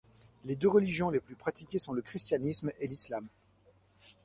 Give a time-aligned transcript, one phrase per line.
[0.45, 3.27] Les deux religions les plus pratiquées sont le christianisme et l'islam.